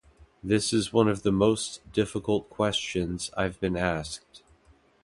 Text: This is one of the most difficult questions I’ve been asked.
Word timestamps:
This 0.43 0.73
is 0.73 0.91
one 0.91 1.07
of 1.07 1.21
the 1.21 1.31
most 1.31 1.81
difficult 1.93 2.49
questions 2.49 3.29
I’ve 3.37 3.59
been 3.59 3.77
asked. 3.77 4.41